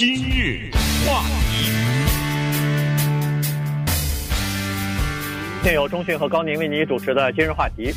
[0.00, 0.70] 今日
[1.06, 1.20] 话
[1.50, 1.70] 题，
[5.62, 7.92] 现由中讯和高宁为你主持的今日话题。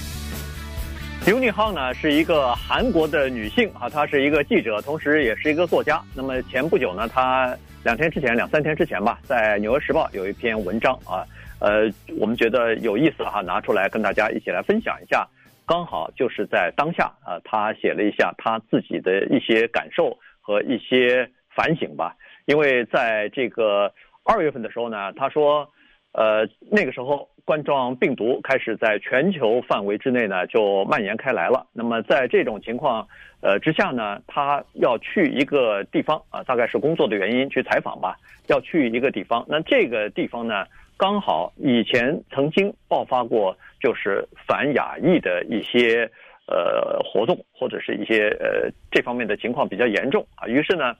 [1.26, 6.04] 刘女浩呢是一个韩国的女性啊，她是一个记者，同时也是一个作家。
[6.14, 11.24] 那么前不久呢，她两天之前、两三天之前吧，在《纽约时报》有一篇文章啊，
[11.62, 11.90] 呃，
[12.20, 15.26] 我们觉得有意思哈，拿出来跟大家一起来分享一下。
[15.66, 21.26] 刚好就是在当下啊，她写了一下她自己的一些感受和一些
[21.56, 22.16] 反省吧。
[22.46, 25.70] 因为在这个二月份的时候呢，他说，
[26.14, 27.30] 呃，那个时候。
[27.46, 31.68] 冠状病毒开始在全球范围之内呢就蔓延开来了。
[31.74, 33.06] 那么在这种情况
[33.42, 38.16] 呃之下呢，他要去一个地方啊，大概是工作的原因去采访吧，
[38.48, 39.46] 要去一个地方。
[39.50, 46.10] 那这个地方呢，刚好以前曾经爆发过就是反亚裔的一些
[46.48, 50.48] 呃活动，或者是一些呃这方面的情况比较严重啊。
[50.48, 50.96] 于是呢，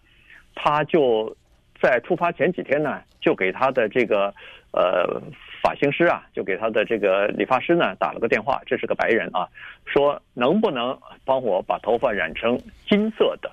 [0.56, 1.36] 他就
[1.82, 4.34] 在出发前几天呢，就给他的这个
[4.72, 5.22] 呃。
[5.64, 9.48] 发型师啊，就给他的这个理发师呢打了个电话，这是个白人啊，
[9.86, 13.50] 说能不能帮我把头发染成金色的？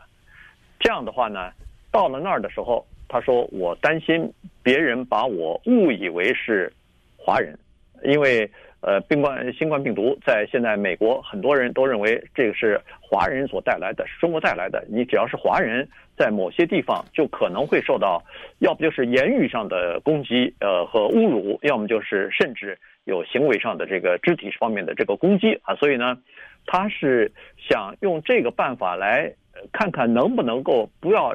[0.81, 1.53] 这样的话呢，
[1.93, 4.29] 到了那儿的时候，他说我担心
[4.61, 6.73] 别人把我误以为是
[7.17, 7.57] 华人，
[8.03, 8.51] 因为
[8.81, 14.85] 呃，新冠新冠病毒在现在美国很多人都认为这个是华人所带来的，是中国带来的。
[14.89, 15.89] 你只要是华人。
[16.17, 18.23] 在某些地方就可能会受到，
[18.59, 25.75] 要不就是言语上的攻击，呃和侮辱，要么就是甚至有行为上的这个肢体方面的这个攻击啊。
[25.77, 26.19] 所以呢，
[26.67, 29.33] 他是想用这个办法来
[29.73, 31.35] 看看能不能够不要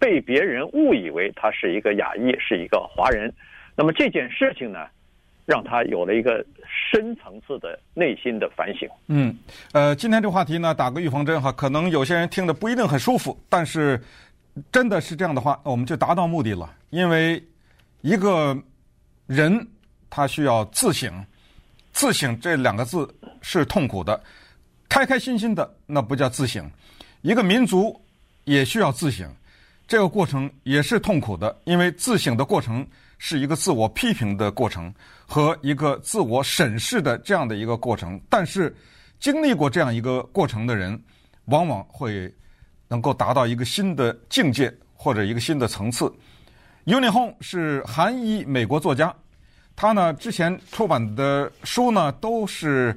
[0.00, 3.32] 被别人误以为他是一个亚裔，是一个华人。
[3.76, 4.88] 那么这件事情呢，
[5.46, 8.88] 让他有了一个深层次的内心的反省。
[9.08, 9.36] 嗯，
[9.72, 14.00] 呃，今天这话题呢，打个预防针哈，可能有些人听得不一定很舒服，但是
[14.70, 16.70] 真的是这样的话，我们就达到目的了。
[16.90, 17.42] 因为
[18.02, 18.56] 一个
[19.26, 19.66] 人
[20.08, 21.24] 他需要自省，
[21.92, 23.08] 自省这两个字
[23.42, 24.20] 是痛苦的，
[24.88, 26.70] 开开心心的那不叫自省。
[27.22, 28.00] 一个民族
[28.44, 29.30] 也需要自省，
[29.90, 32.86] 这个过程也是痛苦的，因为自省的过程。
[33.22, 34.90] 是一个自我批评的过程
[35.26, 38.74] 和一个自我审视的这样的一个过程，但是
[39.18, 40.98] 经历过这样一个过程的人，
[41.44, 42.34] 往往会
[42.88, 46.10] 能够达到一个新的境界或者一个新的层次。
[46.86, 49.14] Yoon Mi-hoon 是韩裔美国作家，
[49.76, 52.96] 他呢之前出版的书呢都是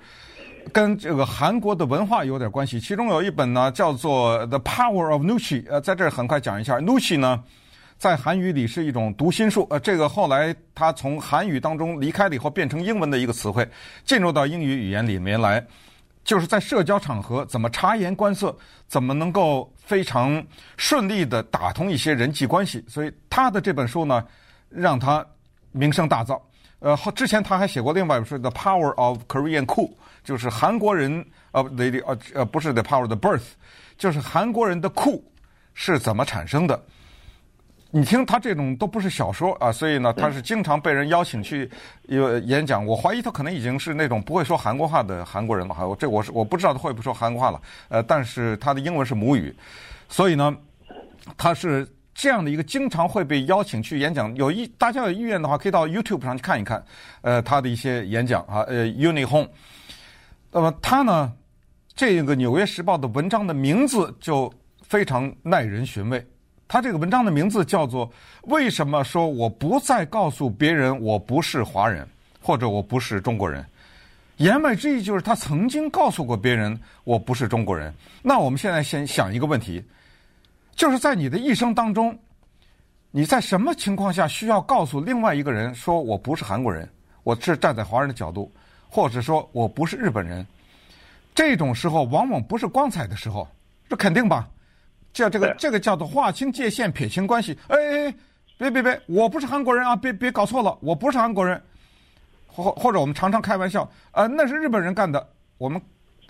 [0.72, 7.44] 跟这个韩国的文化有点关系，其中有一本呢叫做《The Power of Nushi》，呃，在这儿很快讲一下，Nushi 呢。
[7.96, 13.66] 在韩语里是一种读心术，呃，这个后来他从韩语当中离开了以后，变成英文的一个词汇，
[14.04, 15.66] 进入到英语语言里面来，
[16.26, 18.54] 就是在社交场合怎么察言观色，
[18.90, 20.44] 怎么能够非常
[20.76, 22.84] 顺利地打通一些人际关系。
[22.90, 24.26] 所以他的这本书呢，
[24.68, 25.26] 让他
[25.72, 26.38] 名声大噪。
[26.80, 29.88] 呃，之前他还写过另外一本书《The Power of Korean Cool》，
[30.24, 33.40] 就是韩国人呃，the 呃呃不是《The Power of the Birth》，
[33.98, 35.24] 就是韩国人的酷
[35.74, 36.82] 是怎么产生的。
[37.96, 41.70] 你听他这种都不是小说啊，所以呢，他是经常被人邀请去
[42.08, 42.84] 有演讲。
[42.84, 45.76] 我怀疑他可能已经是那种不会说韩国话的韩国人了。
[45.76, 47.62] 哈，这我是我不知道他会不会说韩国话了。
[47.90, 49.56] 呃，但是他的英文是母语，
[50.10, 50.58] 所以呢，
[51.38, 54.36] 他是这样的一个经常会被邀请去演讲。
[54.36, 56.84] 有意大家有意愿的话，可以到 YouTube 上去看一看，
[57.22, 58.62] 呃，他的一些演讲啊。
[58.62, 59.48] 呃，Yoon Mi-hoon，
[60.56, 61.34] 那么他呢，
[61.96, 64.54] 这个《纽约时报》的文章的名字就
[64.84, 66.24] 非常耐人寻味。
[66.68, 68.08] 他这个文章的名字叫做
[68.46, 72.08] “为什么说我不再告诉别人我不是华人，
[72.40, 73.66] 或者我不是中国人”。
[74.38, 77.92] 言外之意就是他曾经告诉过别人我不是中国人。
[78.22, 79.84] 那我们现在先想一个问题，
[80.76, 82.16] 就是在你的一生当中，
[83.10, 86.88] 你在什么情况下需要告诉另外一个人说我不是韩国人，
[87.24, 88.52] 我是站在华人的角度，
[88.94, 90.46] 或者说我不是日本人？
[91.34, 93.48] 这种时候往往不是光彩的时候，
[93.90, 94.48] 这肯定吧？
[95.12, 97.58] 叫这个，这个叫做划清界限、撇清关系。
[97.70, 98.16] 哎哎哎，
[98.56, 99.96] 别别别，我不是韩国人啊！
[99.96, 101.60] 别别搞错了，我不是韩国人。
[102.46, 105.28] 或或者我们常常开玩笑，呃，那是日本人干的。
[105.58, 105.82] 我们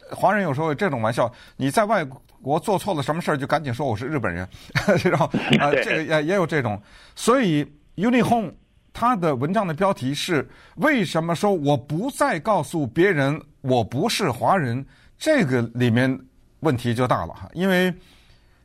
[0.10, 2.06] 华人有时候有这种玩笑，你在外
[2.42, 4.48] 国做错了什么事儿，就赶紧说我是日本人。
[5.04, 5.26] 然后
[5.60, 6.82] 啊，这个也也有这种。
[7.14, 7.66] 所以
[7.98, 8.54] Yoon Mi-hoon
[8.94, 14.86] 他的文章的标题是为什么说我不再告诉别人我不是华人？
[15.18, 16.18] 这个里面
[16.62, 17.94] 问题就大了哈，因为。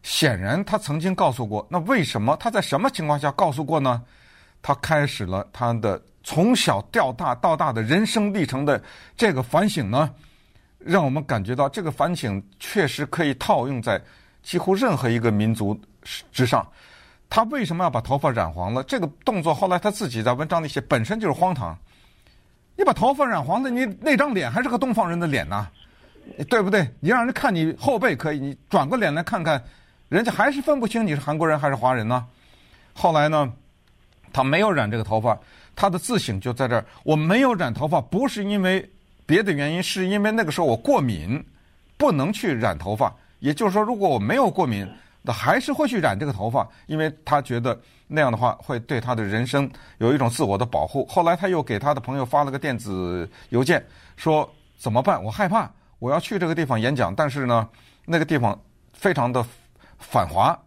[0.05, 1.67] 显然，他曾经告诉过。
[1.69, 4.01] 那为什么他在什么情况下告诉过呢？
[4.63, 8.81] 他开始了他的从小到大到大的人生历程的
[9.17, 10.09] 这个反省呢，
[10.79, 14.01] 让我们感觉到这个反省确实可以套用在
[14.41, 15.79] 几乎任何一个民族
[16.31, 16.67] 之上。
[17.31, 18.83] 他为什么要把头发染黄了？
[18.85, 21.77] 这个动作后来他自己在文章里写，本身就是荒唐。
[22.75, 25.67] 你把头发染黄了，你那张脸还是个东方人的脸呐，
[26.49, 26.89] 对不对？
[27.01, 29.63] 你让人看你后背可以，你转个脸来看看，
[30.09, 32.25] 人家还是分不清你是韩国人还是华人呢。
[32.95, 33.53] 后来呢，
[34.33, 35.39] 他没有染这个头发，
[35.77, 38.89] 他的自省就在这儿：我没有染头发，不是因为
[39.27, 41.45] 别的原因，是因为那个时候我过敏，
[41.97, 43.15] 不能去染头发。
[43.41, 44.89] 也就是说，如果我没有过敏，
[45.23, 51.05] 那还是会去染这个头发，因为他觉得那样的话会对他的人生有一种自我的保护。
[51.07, 53.85] 后来他又给他的朋友发了个电子邮件，
[54.17, 54.49] 说
[54.79, 55.23] 怎么办？
[55.23, 57.69] 我害怕，我要去这个地方演讲，但是呢，
[58.05, 58.59] 那个地方
[58.93, 59.45] 非常的
[59.99, 60.59] 反华。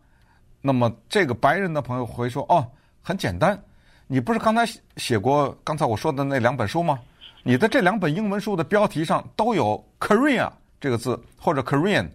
[0.61, 2.63] 那么这个白人的朋友回说：“哦，
[3.01, 3.59] 很简单，
[4.05, 4.63] 你不是刚才
[4.97, 6.99] 写过刚才我说的那两本书吗？
[7.41, 12.07] 你的这两本英文书的标题上都有 Korea 这个字，或者 Korean，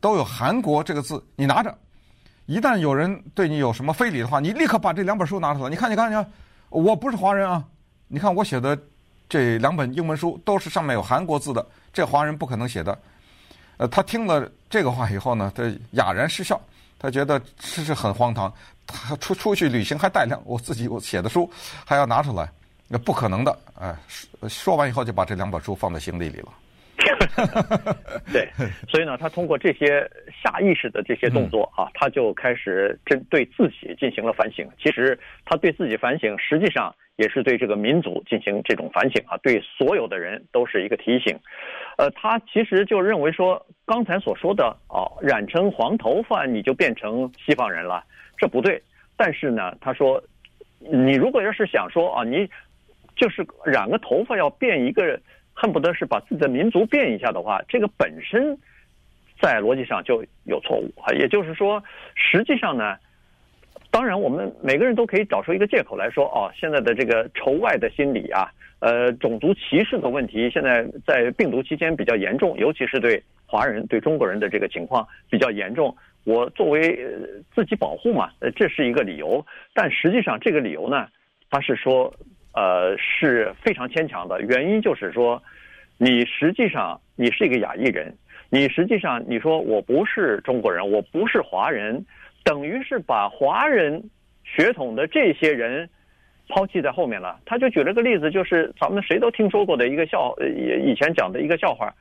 [0.00, 1.22] 都有韩国这个字。
[1.36, 1.76] 你拿着，
[2.46, 5.70] 一旦有人对你有什么非礼的话，你立刻把这两本书拿出来。
[5.70, 6.32] 你看，你看，你看，
[6.70, 7.64] 我不是华人啊！
[8.08, 8.78] 你看我写的
[9.28, 12.98] 这两本英文书都是上面有韩国字的，这华人不可能写的。
[13.76, 15.62] 呃，他听了这个话以后呢，他
[15.92, 16.60] 哑然失笑。”
[17.00, 18.52] 他觉得这是很荒唐，
[18.84, 21.48] 他出出去旅行还带两我自己我写的书，
[21.84, 22.50] 还要拿出来，
[22.88, 23.56] 那不可能的。
[23.78, 26.48] 哎，说说完以后就把这两本书放在行李里了。
[28.32, 28.48] 对，
[28.88, 30.08] 所以呢，他通过这些
[30.42, 34.68] 下意识的这些动作啊，他就开始针对自己进行了反省。
[34.82, 41.38] 其实他对自己反省，实际上也是对这个民族进行这种反省啊，对所有的人都是一个提醒。
[41.96, 48.04] 呃，他其实就认为说，刚才所说的哦，染成黄头发你就变成西方人了，
[48.36, 48.82] 这不对。
[49.16, 50.22] 但是呢，他说，
[50.80, 52.48] 你如果要是想说啊，你
[53.16, 55.18] 就是染个头发要变一个。
[55.60, 58.56] 恨不得是把自己的民族变一下的话，这个本身
[59.40, 61.10] 在逻辑上就有错误啊。
[61.14, 61.82] 也就是说，
[62.14, 62.96] 实际上呢，
[63.90, 75.92] 当然我们每个人都可以找出一个借口来说，哦，现在的这个仇外的心理啊，呃，种族歧视的问题，现在在病毒期间比较严重，尤其是对华人、对中国人的这个情况比较严重。
[76.22, 77.04] 我作为
[77.52, 79.44] 自己保护嘛，这是一个理由。
[79.74, 81.08] 但实际上，这个理由呢，
[81.50, 82.14] 他是说。
[82.58, 84.42] 呃，是非常牵强的。
[84.42, 85.40] 原因就是说，
[85.96, 88.12] 你实际上你是一个亚裔人，
[88.50, 92.04] 你实际上你说我不是中国人，我不是华人，
[92.42, 94.02] 等于是把华人
[94.42, 95.88] 血统的这些人
[96.48, 97.38] 抛弃在后面了。
[97.46, 101.94] 他就举了个例子，就是咱们谁都听说过的一个笑，呃，以前讲的一个笑话，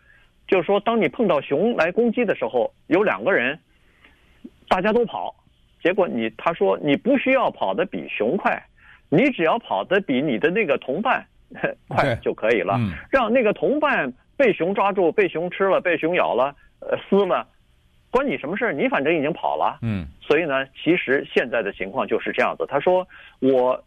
[0.48, 3.60] 就是说，当你碰到熊来攻击的时候，有两个人，
[4.68, 5.36] 大家都跑，
[5.84, 8.60] 结果你他说你不需要跑得比熊快。
[9.10, 11.26] 你只要跑得比你的那个同伴
[11.88, 17.48] 快就可以了，嗯、让那个同伴被熊抓住、被熊吃了、被熊咬了、呃撕了，
[18.12, 18.74] 关你什么事？
[18.74, 19.80] 你反正已经跑了。
[19.82, 22.66] 嗯，所以呢，其实现在的情况就是这样子。
[22.68, 23.08] 他说
[23.40, 23.82] 我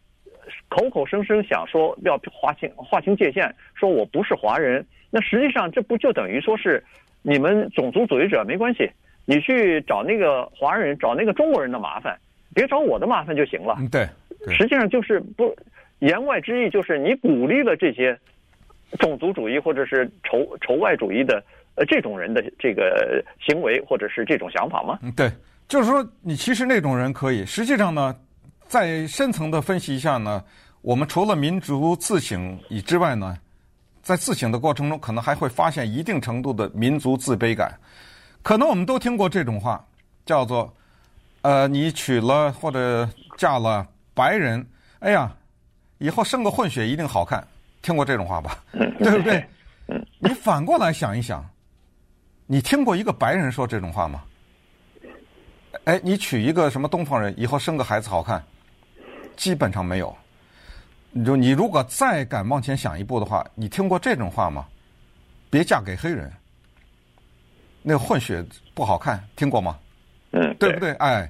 [0.69, 6.83] 口口声声想说要划清划清界限，说我不是华人，那实际上这不就等于说是
[7.21, 8.89] 你们种族主义者没关系，
[9.25, 12.17] 你去找那个华人、找那个中国人的麻烦，
[12.55, 13.77] 别找我的麻烦就行了。
[13.91, 14.07] 对。
[14.49, 15.55] 实际上就是不，
[15.99, 18.17] 言外之意就是你鼓励了这些
[18.99, 21.43] 种族主义或者是仇仇外主义的
[21.75, 24.97] 呃这种人的这个行为或者是这种想法吗？
[25.03, 25.31] 嗯，对，
[25.67, 27.45] 就是说你其实那种人可以。
[27.45, 28.15] 实际上呢，
[28.67, 30.43] 再深层的分析一下呢，
[30.81, 33.37] 我们除了民族自省以之外呢，
[34.01, 37.71] 在自省的过程中，可能还会发现一定程度的民族自卑感。
[38.41, 39.85] 可能我们都听过这种话，
[40.25, 40.73] 叫做
[41.43, 43.85] 呃，你娶了或者嫁了。
[44.21, 44.63] 白人，
[44.99, 45.35] 哎呀，
[45.97, 47.43] 以后生个混血一定好看，
[47.81, 48.63] 听过这种话吧？
[48.71, 49.43] 对不对？
[50.19, 51.43] 你反过来想一想，
[52.45, 54.21] 你听过一个白人说这种话吗？
[55.85, 58.43] 哎，你娶一个什么东方人，以后生个孩子好看，
[59.35, 60.15] 基本上没有。
[61.09, 64.67] 你就你如果再敢往前想一步的话，你听过这种话吗？
[65.49, 66.31] 别嫁给黑人，
[67.81, 69.79] 那个混血不好看，听过吗？
[70.29, 70.93] 嗯，对不对？
[70.97, 71.27] 哎，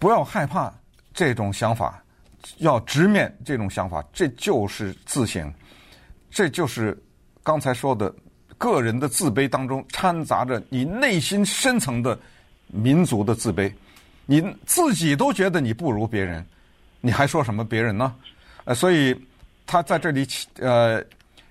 [0.00, 0.74] 不要害怕。
[1.18, 2.00] 这种想法，
[2.58, 5.52] 要直面这种想法，这就是自省，
[6.30, 6.96] 这就是
[7.42, 8.14] 刚才说的
[8.56, 12.16] 个人的自卑当中掺杂着你内心深层的
[12.68, 13.68] 民族的自卑。
[14.26, 16.46] 你自己都觉得你不如别人，
[17.00, 18.14] 你还说什么别人呢？
[18.62, 19.12] 呃，所以
[19.66, 20.24] 他在这里
[20.60, 21.04] 呃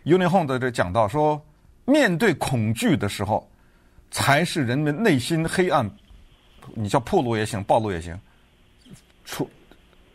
[0.06, 1.46] ，Unihon 的这讲到说，
[1.84, 3.46] 面对恐惧的时候，
[4.12, 5.92] 才是人们内心黑暗，
[6.74, 8.18] 你叫暴露也行，暴露也行，
[9.26, 9.50] 出。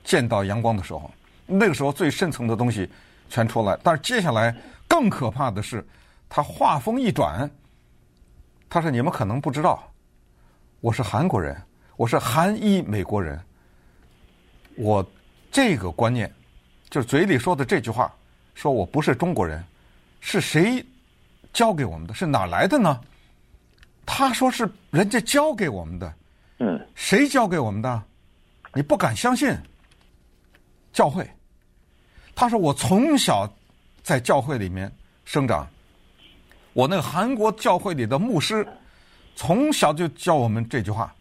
[0.04, 1.10] 见到阳光的时候，
[1.46, 2.88] 那个时候最深层的东西
[3.28, 3.78] 全出来。
[3.82, 4.54] 但是接下来
[4.88, 5.86] 更可怕的是，
[6.28, 7.48] 他话锋一转，
[8.68, 9.86] 他说：“你们可能不知道，
[10.80, 11.56] 我是韩国人，
[11.96, 13.38] 我是韩裔美国人，
[14.76, 15.04] 我
[15.50, 16.32] 这个观念，
[16.88, 18.12] 就是嘴里说的这句话，
[18.54, 19.62] 说我不是中国人，
[20.20, 20.84] 是谁
[21.52, 22.14] 教给我们的？
[22.14, 23.00] 是哪来的呢？
[24.04, 26.14] 他说是人家教给我们的。
[26.58, 28.02] 嗯，谁教给我们的？
[28.74, 29.56] 你不敢相信。
[30.92, 31.28] 教会。
[32.34, 33.46] 他说我从小
[34.02, 34.90] 在教会里面
[35.24, 35.68] 生长，
[36.72, 38.66] 我那个韩国教会里的牧师
[39.36, 41.14] 从小就教我们这句话：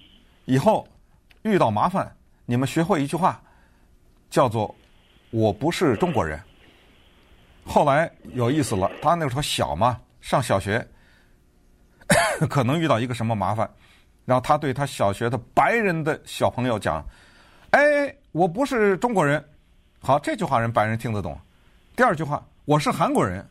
[0.46, 0.88] 以后
[1.42, 2.10] 遇到麻烦，
[2.46, 3.42] 你们学会一句话，
[4.30, 4.74] 叫做
[5.32, 6.40] “我不是中国人”。
[7.66, 10.86] 后来有意思了，他那时候小嘛，上小学，
[12.50, 13.70] 可能遇到一个什么麻烦，
[14.24, 17.06] 然后他对他小学的白人的小朋友讲
[17.72, 19.46] ：“哎，我不是中国人。”
[20.04, 21.38] 好，这句话人白人听得懂。
[21.96, 23.48] 第二句话，我是韩国人。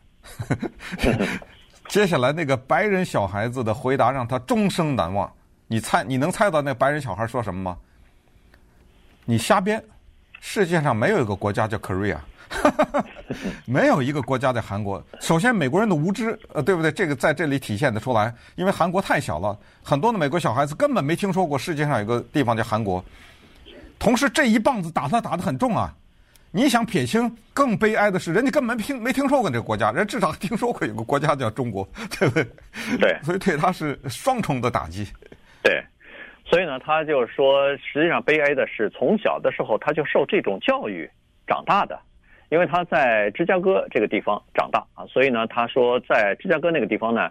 [1.87, 5.31] 接下来那个白人小孩子的回答让他终生难忘。
[5.67, 7.77] 你猜，你能猜到那白人小孩说什么吗？
[9.23, 9.81] 你瞎编。
[10.41, 12.17] 世界上没有一个国家叫 Korea，
[13.65, 15.01] 没有一个国家叫韩国。
[15.21, 16.91] 首先，美国人的无知，呃，对不对？
[16.91, 18.33] 这个在这里体现得出来。
[18.55, 23.01] 因为韩国太小了，很多的美国小孩子根本没听说过世界上有个地方叫韩国。
[23.97, 25.95] 同时，这一棒子打他打得很重啊。
[26.53, 31.87] 你想撇清，更悲哀的是，人家根本听没听说过这个国家，人至少听说过有个国家叫中国，
[32.19, 32.45] 对不对？
[32.99, 35.05] 对，所以对他是双重的打击。
[35.63, 35.81] 对，
[36.45, 41.09] 所以呢，他就说，实际上悲哀的是，从小的时候他就受这种教育
[41.47, 41.97] 长大的，
[42.49, 47.29] 因为他在芝加哥这个地方长大啊，所以呢，他说在芝加哥那个地方呢。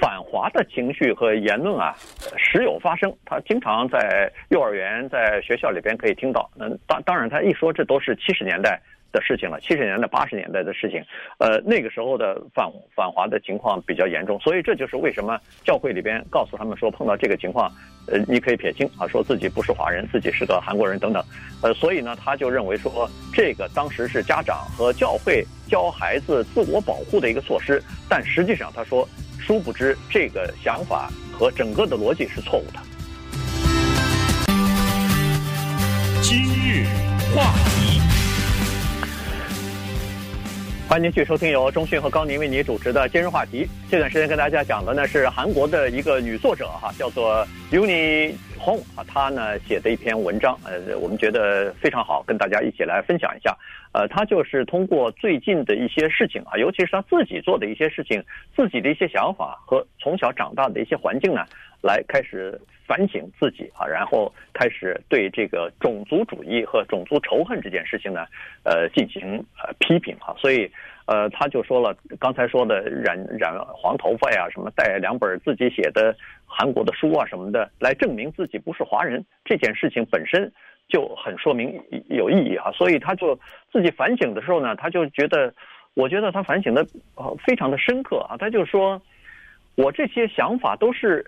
[0.00, 1.94] 反华的情绪和言论啊，
[2.36, 3.12] 时有发生。
[3.24, 6.50] 他经常在幼儿园、在学校里边可以听到。
[6.58, 8.80] 嗯，当当然，他一说这都是七十年代
[9.14, 11.00] 的事情了，七十年代、八十年代的事情。
[11.38, 17.72] 呃，那个时候的反反华的情况比较严重，所以这就是为什么教会里边告诉他们说，碰到这个情况，
[18.08, 21.24] 呃，你可以撇清啊，说自己不是华人，自己是个韩国人等等。
[21.62, 29.08] 呃，所以呢，他就认为说，这个当时是家长和教会教孩子自我保护的一个措施，但实际上他说。
[29.46, 32.80] 殊不知，这个想法和整个的逻辑是错误的。
[40.94, 43.66] 欢迎继续收听由中讯和高宁为您主持的今日话题。
[43.90, 53.52] 这段时间跟大家讲的呢是韩国的一个女作者哈，叫做 Uni Hong 啊，她呢写的一篇文章，呃，我们觉得非常好，跟大家一起来分享一下。
[53.90, 58.22] 呃，她就是通过最近的一些事情啊，尤其是她自己做的一些事情，
[58.54, 61.44] 自己的一些想法和从小长大的一些环境呢，
[61.84, 68.24] 来开始反省自己啊，然后开始对这个种族主义和种族仇恨这件事情呢，
[68.64, 70.34] 呃，进行呃批评啊。
[70.38, 70.70] 所以，
[71.06, 80.50] 呃，他就说了，刚才说的染染黄头发呀，什么带两本自己写的韩国的书啊什么的，来证明自己不是华人这件事情本身。
[80.86, 83.34] 就很说明有意义啊，所以他就
[83.72, 85.52] 自己反省的时候呢，他就觉得，
[85.94, 89.00] 我觉得他反省的呃非常的深刻啊，他就说，
[89.76, 91.24] 我这些想法都是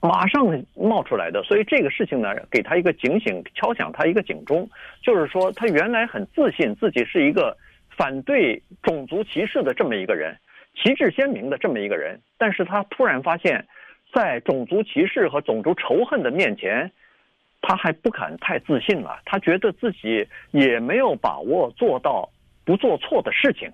[0.00, 4.68] 马上冒出来的，所以这个事情呢，给他一个警醒，敲响他一个警钟，
[5.02, 7.56] 就是说他原来很自信自己是一个
[7.96, 10.36] 反对种族歧视的这么一个人，
[10.74, 13.66] 旗帜鲜明的这么一个人，但是他突然发现，
[14.12, 16.90] 在种族歧视和种族仇恨的面前。
[17.62, 22.26] 他还不敢太自信了，他觉得自己也没有把握做到
[22.64, 23.70] 不做错的事情。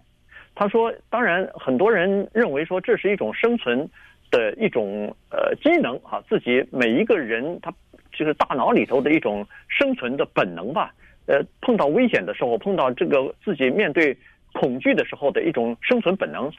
[0.57, 3.89] 他说：“当然，很多人认为说这是一种生存
[4.31, 7.73] 的一种呃机能啊，自己每一个人他
[8.13, 10.93] 就是大脑里头的一种生存的本能吧。
[11.27, 14.17] 呃，碰到危险的时候，碰到这个自己面对
[14.53, 16.51] 恐惧的时候的一种生存本能。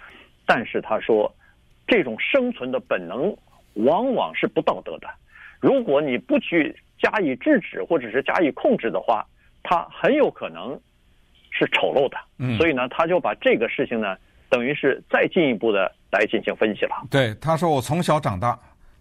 [0.45, 1.33] 但是他说，
[1.88, 3.36] 这种生存的本能
[3.74, 5.07] 往往是不道德的。
[5.59, 9.24] 如果你不去。”加以制止或者是加以控制的话，
[9.62, 10.81] 它很有可能
[11.51, 12.17] 是丑陋的。
[12.39, 14.17] 嗯，所以呢，他就把这个事情呢，
[14.49, 16.95] 等于是再进一步的来进行分析了。
[17.09, 18.57] 对，他说：“我从小长大，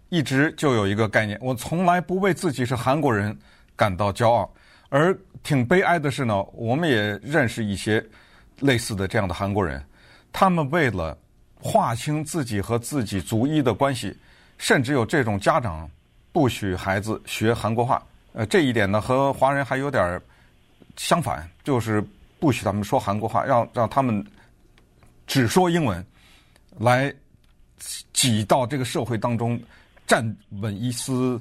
[0.09, 3.37] 一直就有一个概念，我从来不为自己是韩国人
[3.75, 4.51] 感到骄傲。
[4.89, 8.03] 而挺悲哀的是呢，我们也认识一些
[8.59, 9.83] 类似的这样的韩国人，
[10.31, 11.17] 他们为了
[11.59, 14.15] 划清自己和自己族裔的关系，
[14.57, 15.89] 甚至有这种家长。”
[16.33, 17.99] 不许孩子学韩国话，
[18.33, 20.21] 呃，这一点呢和华人还有点
[20.95, 22.03] 相反，就是
[22.39, 24.23] 不许他们说韩国话，让让他们
[25.27, 26.03] 只说英文，
[26.79, 27.13] 来
[28.13, 29.59] 挤到这个社会当中
[30.07, 31.39] 站稳一丝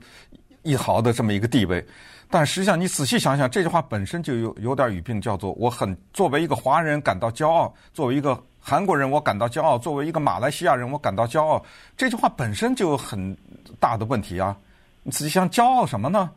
[0.62, 1.82] 一毫的这么一个地位。
[2.28, 11.64] 但实际上，你仔细想想，这句话本身就有有点语病，叫做我很作为一个华人感到骄傲，作为一个韩国人我感到骄傲，作为一个马来西亚人我感到骄傲。
[11.96, 13.34] 这句话本身就有很
[13.78, 14.56] 大的问题啊。
[15.04, 16.28] 你仔细想，骄傲什么呢？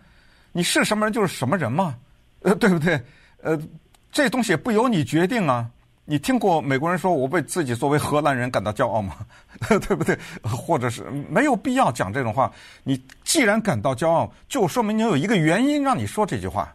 [0.51, 1.95] 你是什么人就是什么人嘛。
[2.41, 3.01] 呃，对不对？
[3.41, 3.59] 呃，
[4.11, 5.67] 这东西也不由你决定啊。
[6.09, 9.17] 你听过美国人说我为自己作为荷兰人感到骄傲吗？
[9.69, 10.17] 对不对？
[10.41, 12.51] 或者是没有必要讲这种话。
[12.83, 16.73] 你既然感到骄傲，就说明你有一个原因让你说这句话，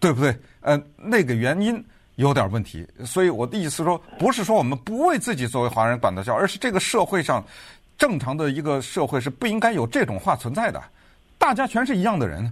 [0.00, 0.34] 对不对？
[0.62, 2.88] 呃，那个原因有点问题。
[3.04, 7.44] 所以我的意思说，不是说我们不为自己作为华人感到骄傲，而是这个社会上
[7.98, 10.82] 正常的一个社会是不应该有这种话存在的。
[11.36, 12.50] 大家全是一样的人，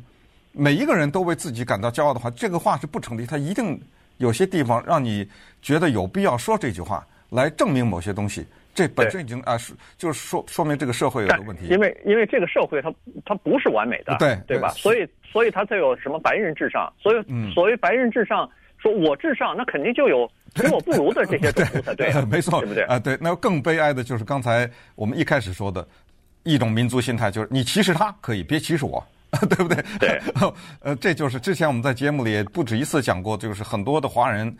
[0.52, 3.25] 每一个人都为自己感到骄傲的话，这个话是不成立。
[3.25, 3.81] 他一定。
[4.22, 5.28] 有些地方让你
[5.60, 11.66] 觉得有必要说这句话来证明某些东西，这本身已经啊是就是说说明这个社会有的问题。
[11.66, 14.68] 因为因为这个社会它它不是完美的，对对吧？
[14.68, 18.48] 所以所以它才有什么白人至上，所以所谓白人至上，
[18.78, 22.84] 说我至上，那肯定就有 比我不如的这些种族才对， 没错，对不对？
[22.84, 23.18] 啊，对。
[23.20, 25.84] 那更悲哀的就是刚才我们一开始说的
[26.44, 29.04] 一种民族心态，就是你歧视他可以，别歧视我。
[29.48, 29.82] 对不对？
[29.98, 30.20] 对，
[30.80, 34.54] 呃，这就是之前我们在节目里也不止一次讲过，就是很多的华人。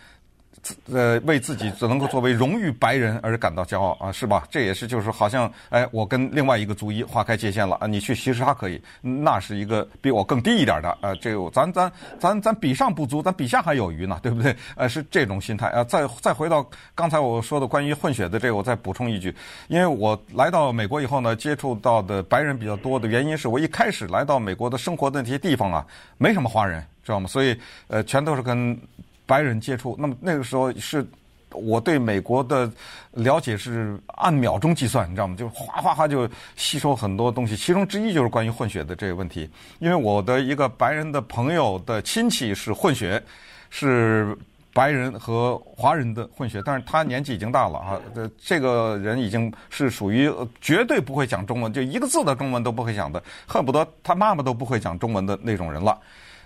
[0.93, 4.47] 呃，为自己只能够作为荣誉白人而感到骄傲啊，是吧？
[4.51, 14.55] 这也是就是好像，哎，我跟另外一个族裔划开界限了啊，你去歧视他可以，那是一个比我更低一点的啊，这个咱咱咱咱比上不足，咱比下还有余呢，对不对？
[14.77, 15.83] 呃，是这种心态啊。
[15.85, 16.65] 再再回到
[16.95, 19.35] 刚才我说的关于混血的这个，我再补充一句，
[19.69, 25.85] 因为我来到美国以后呢，接触到的白人比较多的原因是我一开始来到美国的生活的那些地方啊，
[26.19, 27.27] 没什么华人，知道吗？
[27.27, 28.79] 所以呃，全都是跟。
[29.27, 31.07] 白人接触，那么那个时候是
[31.51, 32.71] 我对美国的
[33.13, 35.37] 了解是按秒钟计算，你知道吗？
[35.37, 39.49] 就哗哗哗就吸收很多东西，其中之一就是关于混血的这个问题。
[39.79, 43.23] 因为我的一个白人的朋友的亲戚是混血，
[43.69, 44.37] 是
[44.73, 55.99] 白人和华人的混血，但是他年纪已经大了啊，这这个人已经是属于绝对不会讲中文，就一个字的中文都不会讲的，恨不得他妈妈都不会讲中文的那种人了。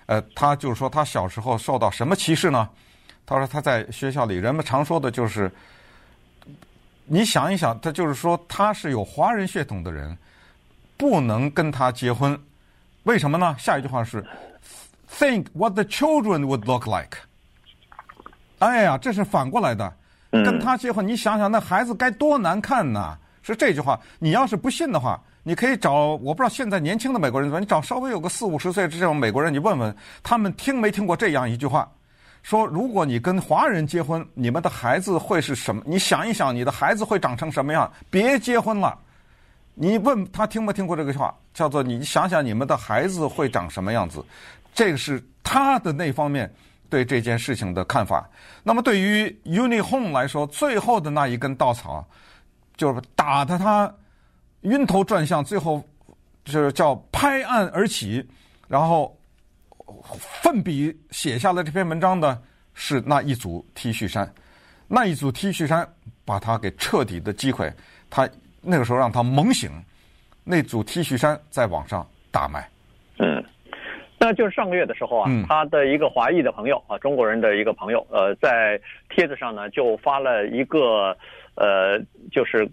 [0.06, 2.68] 呃，他就是说，他小时候受到什么歧视呢？
[3.26, 5.50] 他说他在学校里，人们常说的就是，
[7.04, 10.16] 你想一想，他就是说他是有华人血统的人，
[10.96, 12.38] 不能跟他结婚，
[13.02, 13.56] 为什么呢？
[13.58, 14.24] 下一句话是
[15.10, 17.18] ，Think what the children would look like。
[18.60, 19.92] 哎呀，这是反过来的，
[20.30, 23.18] 跟他结婚，你想想那孩子该多难看呐！
[23.42, 25.20] 是这句话，你要是不信的话。
[25.48, 31.88] 你可以找，我不知道现在年轻的美国人怎么，你找稍微有个四五十岁这种美国人，你问问他们听没听过这样一句话，
[32.42, 35.80] 说如果你跟华人结婚，你们的孩子会是什么？
[35.86, 37.88] 你想一想，你的孩子会长成什么样？
[38.10, 38.98] 别结婚了。
[39.74, 44.24] 你问他听没听过这个话，叫做你想想你们的孩子会长什么样子？
[44.74, 46.52] 这个是他的那方面
[46.90, 48.28] 对这件事情的看法。
[48.64, 52.04] 那么对于 Unihome 来说，最后的那一根稻草，
[52.76, 53.94] 就是打得他。
[54.66, 55.82] 晕头转向，最后
[56.44, 58.24] 就是叫拍案而起，
[58.68, 59.16] 然后
[60.42, 62.36] 奋笔写下了这篇文章的
[62.74, 64.28] 是那一组 T 恤衫，
[64.88, 65.88] 那一组 T 恤衫
[66.24, 67.72] 把他给彻底的击溃，
[68.10, 68.28] 他
[68.60, 69.70] 那个时候让他猛醒，
[70.42, 72.68] 那组 T 恤衫在网上大卖。
[73.20, 73.44] 嗯，
[74.18, 81.16] 那就是上个月的时候啊，嗯、他的一个华裔的朋友啊，中国人的一个朋友，呃，在帖子上呢就发了一个
[81.54, 82.00] 呃，
[82.32, 82.68] 就是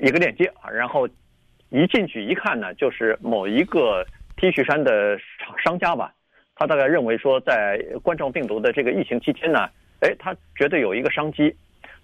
[0.00, 1.06] 一个链接啊，然后。
[1.74, 4.06] 一进去一看呢，就是某一个
[4.36, 6.14] T 恤衫的厂商家吧，
[6.54, 11.52] 他大概认为说，在冠状病毒的这个疫情期间呢，哎，他觉得有一个商机，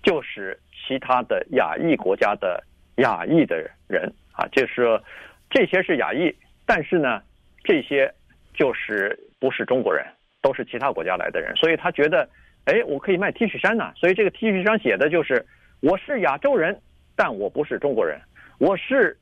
[0.02, 2.60] 就是其他的亚裔国家的
[2.96, 5.00] 亚裔的人啊，就是
[5.48, 6.34] 这些是亚裔，
[6.66, 7.22] 但是呢，
[7.62, 8.12] 这些
[8.52, 10.04] 就是不是中国人，
[10.42, 12.28] 都是其他国家来的人，所以他觉得，
[12.64, 15.46] 哎，我可以卖 T 恤衫呢，所以这个 T 恤衫写的就是
[15.78, 16.76] 我是亚洲人，
[17.14, 18.20] 但我不是中国人，
[18.58, 19.16] 我是。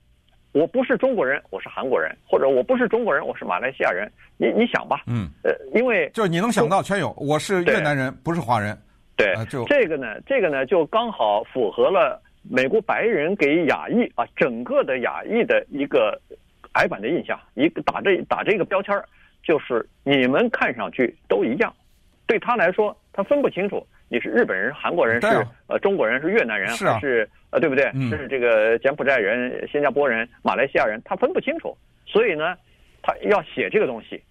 [0.52, 4.11] 我不是中国人，我是韩国人，或者我不是中国人，我是马来西亚人。
[4.37, 7.11] 你你想吧，嗯，呃，因为就你能想到全有。
[7.18, 8.76] 我是越南人，不是华人。
[9.16, 16.18] 对，就这个呢，这个呢，就刚好符合了美国白人给亚裔啊，整个的亚裔的一个
[16.72, 19.04] 矮板的印象，一个打这打这个标签儿，
[19.42, 21.74] 就是你们看上去都一样，
[22.26, 23.87] 对他来说，他分不清楚。
[24.11, 27.90] 你是日本人、韩国人，是呃中国人，是越南人，还是呃对不对？
[28.09, 31.77] 是这个柬埔寨人、新加坡人、马来西亚人，他分不清楚。
[32.07, 32.57] 所以呢，
[33.03, 34.23] 他要写这个东西，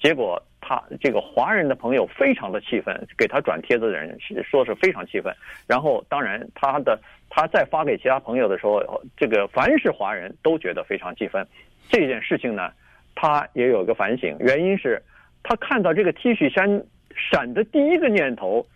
[0.00, 5.32] 结果他这个华人的朋友非常的气愤，给他转帖子的人说是非常气愤。
[5.68, 6.98] 然后当然他的
[7.30, 8.82] 他再发给其他朋友的时候，
[9.16, 11.46] 这个凡是华人都觉得非常气愤。
[11.88, 12.72] 这件事情呢，
[13.14, 15.00] 他也有一个反省，原因是
[15.44, 16.82] 他看到这个 T 恤衫
[17.14, 18.66] 闪的第一个念头。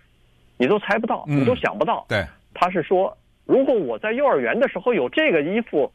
[0.59, 2.05] 你都猜不到，你都想不到。
[2.09, 3.17] 嗯、对，他是说，
[3.47, 5.91] 如果我在幼儿园的时候有这个衣服、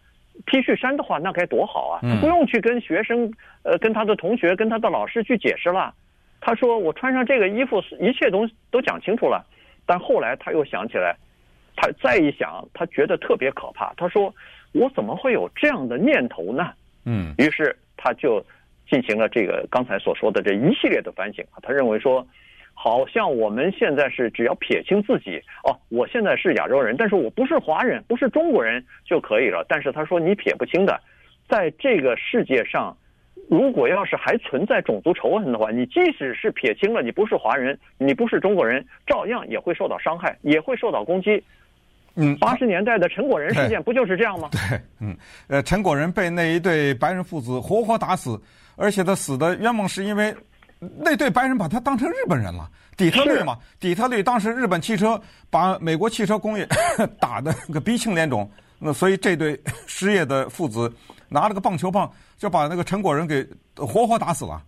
[0.47, 1.99] T 恤衫的话，那该多好啊！
[2.01, 3.31] 嗯、不用去跟学生、
[3.63, 5.93] 呃，跟他的同学、跟他的老师去解释了。
[6.41, 9.45] 他说我穿上这个衣服，一切东西都讲清楚了。
[9.85, 11.15] 但后来他又想起来，
[11.75, 13.93] 他再一想，他觉得特别可怕。
[13.95, 14.33] 他说
[14.71, 16.71] 我怎么会有这样的念头呢？
[17.05, 18.43] 嗯，于是他就
[18.89, 21.45] 进行了这个刚才所说的这一系列的反省。
[21.61, 22.25] 他认为说，
[22.73, 29.65] 好像我们现在是只要撇清自己哦，我现在是亚洲人，但是我不是华人，不是中国人就可以了。
[29.69, 30.99] 但是他说你撇不清的，
[31.47, 32.95] 在这个世界上。
[33.49, 41.43] 如果要是还存在种族仇恨的话，你即使是撇清了，你不是华人，你不是中国人，照样也会受到伤害，也会受到攻击。
[42.15, 44.49] 嗯，八十年代的陈果仁事件不就是这样吗？
[44.51, 48.39] 对，嗯，呃，陈果仁被那一对白人父子活活打死，
[48.77, 50.33] 而且他死的冤枉是因为
[50.99, 52.69] 那对白人把他当成日本人了。
[52.95, 55.19] 底特律嘛，底特律当时日本汽车
[55.49, 56.67] 把美国汽车工业
[57.19, 60.91] 打的个鼻青脸肿，那所以这对失业的父子
[61.27, 62.11] 拿了个棒球棒。
[62.35, 64.61] 就把那个陈果仁给活活打死了，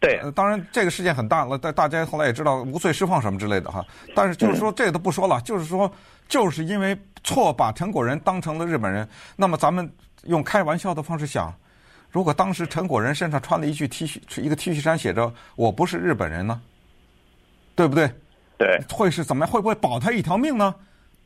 [0.00, 3.84] 对，当然这个事件很大了，大大家后来也知道无罪释放什么之类的哈。
[4.14, 5.92] 但是就是说这个都不说了，就是说
[6.26, 9.06] 就是因为错把陈果仁当成了日本人。
[9.36, 9.92] 那么咱们
[10.24, 11.54] 用开玩笑的方式想，
[12.10, 16.60] 如果当时陈果仁身上穿了一具 T 恤，一个 T 恤衫写着“我不是日本人”呢，
[17.74, 18.10] 对不对？
[18.56, 19.52] 对，会是怎么样？
[19.52, 20.74] 会不会保他一条命呢？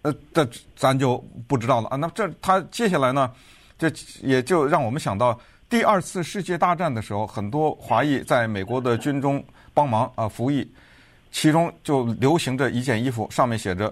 [0.03, 1.17] 呃，这咱就
[1.47, 1.97] 不知道了啊。
[1.97, 3.33] 那这他接下来呢，
[3.79, 3.91] 这
[4.21, 5.39] 也就让我们想到。
[5.71, 9.43] 第二次世界大战的时候，很多华裔在美国的军中
[9.73, 10.71] 帮忙啊服役，
[11.31, 13.91] 其中就流行着一件衣服，上面写着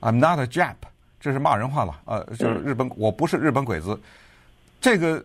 [0.00, 0.74] "I'm not a Jap"，
[1.18, 3.98] 这是骂人话了，呃，就是日本，我不是日本鬼子。
[4.78, 5.24] 这个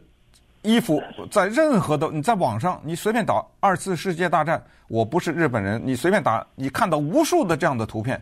[0.62, 8.22] 衣服在任何的你在网上你随便打二次世界大战，我不是日本人，你随便打，你看到无数的这样的图片，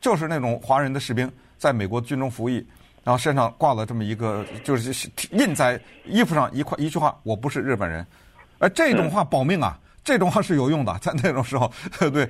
[0.00, 2.66] 就是那种华人的士兵在美国军中服役。
[3.02, 8.06] 然后身上挂了这么一个，就是印在衣服上一块一句话：“我不是日本人。”
[8.60, 12.28] 而这种话保命啊，这种话是有用的，在那种时候，对 不对？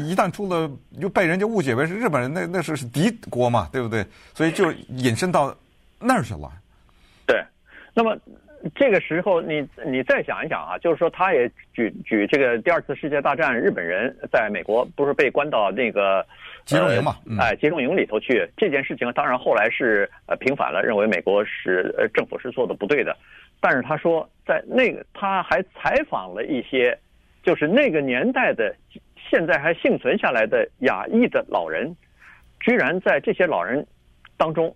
[0.00, 0.68] 一旦出了，
[1.00, 4.04] 就被人家误解为是日本人，那那是敌国嘛，对不对？
[4.34, 5.54] 所以就引申到
[6.00, 6.50] 那儿去了。
[7.24, 7.42] 对，
[7.94, 8.18] 那么
[8.74, 16.24] 这个时候你你再想一想啊，就是说他也举举这个第二次世界大战日本人在美国不是被关到那个。
[16.64, 23.14] 集中营嘛，哎，集中营里头去这件事情，当然后来是呃平反了，认为美国是呃政府是做的不对的。
[23.60, 26.98] 但是他说，在那个他还采访了一些，
[27.42, 28.74] 就是那个年代的
[29.28, 31.94] 现在还幸存下来的亚裔的老人，
[32.60, 33.86] 居然在这些老人
[34.38, 34.74] 当中，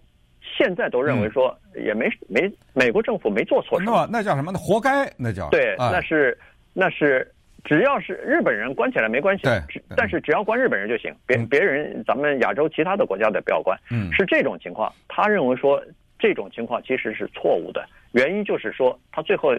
[0.57, 4.51] 现在都认为说也没没美国政府没做错什么，那叫什么？
[4.53, 6.37] 那活该，那叫对，那是
[6.73, 7.31] 那是。
[7.65, 9.61] 只要是日本人关起来没关系，对，
[9.95, 14.91] 但是只要关日本人就行，别别人咱们亚洲其他的国家的不要关，嗯，是这种情况。
[15.09, 15.83] 他认为说
[16.19, 19.53] 这种情况其实是错误的，原因就是说他最后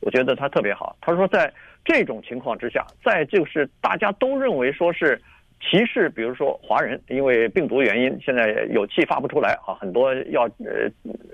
[0.00, 5.20] 我觉得他特别好，他说在这种情况之下，在就是大家都认为说是
[5.60, 10.88] 歧视，比如说华人，因为病毒原因现在有气发不出来啊，很多要呃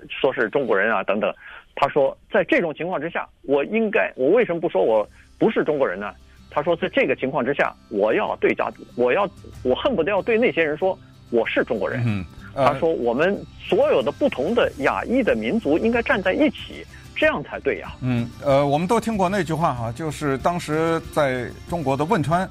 [0.09, 1.33] 说是中国人啊等等。
[1.75, 5.07] 他说在这种情况之下，我应该我为什么不说我
[5.37, 6.13] 不是中国人呢？
[6.55, 9.27] 他说，在这个情况之下，我要对家，我要，
[9.63, 10.95] 我恨不得要对那些人说，
[11.31, 12.03] 我是中国人。
[12.05, 17.91] 嗯，呃、他说，我们所有的不同的亚裔的民族应该站在一起，这样才对呀。
[18.03, 22.47] 嗯，呃，我们都听过那句话哈，就是当时在中国的汶川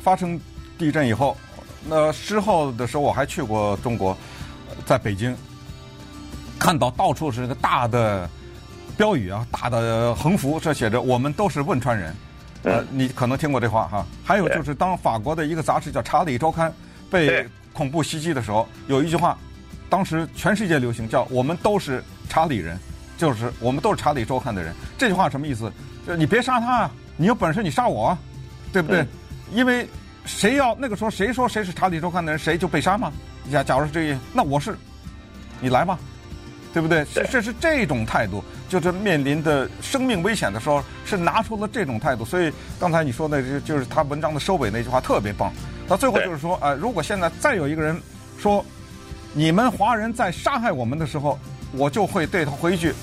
[0.00, 0.38] 发生
[0.80, 1.36] 地震以后，
[1.86, 4.16] 那之后的时候我还去过中国，
[4.86, 5.36] 在北京
[6.58, 8.26] 看到到处是个大的
[8.96, 12.16] 标语啊，大的横幅，这写着“我们都是汶川人”。
[12.64, 14.06] 呃，你可能听过这话哈。
[14.24, 16.70] 还有就是，当法国的一个杂志叫《查理周刊》
[17.10, 19.36] 被恐怖袭击的时候，有一句话，
[19.90, 22.78] 当时全世界流行，叫“我们都是查理人”，
[23.18, 24.74] 就是我们都是《查理周刊》的人。
[24.96, 25.70] 这句话什么意思？
[26.06, 28.18] 就是你别杀他啊，你有本事你杀我啊，
[28.72, 29.06] 对不对？
[29.52, 29.88] 因为
[30.24, 33.12] 谁要那个时候谁说谁是《查理周刊》的人，谁就被杀吗。
[33.50, 34.76] 假假如是这样，那我是，
[35.60, 35.98] 你来吧。
[36.72, 37.04] 对不对？
[37.12, 42.24] 这这是这种态度，就是面临的生命危险的时候，是拿出了这种态度。
[42.24, 45.52] 所以刚才你说的，就就是他文章的收尾那句话特别棒。
[45.88, 48.00] 到最后就是说，呃，如果现在再有一个人
[48.38, 48.64] 说
[49.32, 51.36] 你们华人在杀害我们的时候，
[51.72, 52.94] 我就会对他回一句，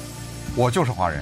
[0.56, 1.22] 我就是华人。